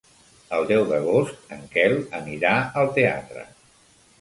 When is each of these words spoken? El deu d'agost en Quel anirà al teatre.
El 0.59 0.63
deu 0.69 0.85
d'agost 0.91 1.53
en 1.57 1.61
Quel 1.75 1.95
anirà 2.21 2.55
al 2.85 2.91
teatre. 2.97 3.45